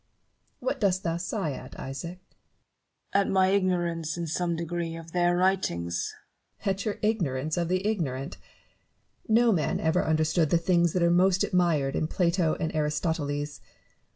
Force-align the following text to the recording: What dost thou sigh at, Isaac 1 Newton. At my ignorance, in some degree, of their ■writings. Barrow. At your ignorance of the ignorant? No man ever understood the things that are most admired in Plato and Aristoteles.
What 0.59 0.79
dost 0.79 1.03
thou 1.03 1.17
sigh 1.17 1.51
at, 1.51 1.79
Isaac 1.79 2.17
1 3.13 3.25
Newton. 3.27 3.27
At 3.27 3.31
my 3.31 3.47
ignorance, 3.49 4.17
in 4.17 4.25
some 4.25 4.55
degree, 4.55 4.95
of 4.95 5.11
their 5.11 5.37
■writings. 5.37 6.13
Barrow. 6.63 6.73
At 6.73 6.85
your 6.85 6.97
ignorance 7.03 7.55
of 7.55 7.67
the 7.67 7.85
ignorant? 7.85 8.37
No 9.27 9.51
man 9.51 9.79
ever 9.79 10.03
understood 10.03 10.49
the 10.49 10.57
things 10.57 10.93
that 10.93 11.03
are 11.03 11.11
most 11.11 11.43
admired 11.43 11.95
in 11.95 12.07
Plato 12.07 12.57
and 12.59 12.71
Aristoteles. 12.73 13.59